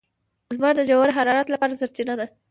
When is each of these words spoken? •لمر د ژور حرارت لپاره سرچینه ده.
•لمر 0.53 0.73
د 0.77 0.81
ژور 0.89 1.09
حرارت 1.17 1.47
لپاره 1.51 1.79
سرچینه 1.81 2.13
ده. 2.19 2.25